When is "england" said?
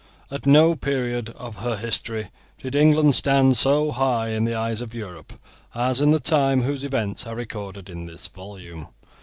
2.73-3.13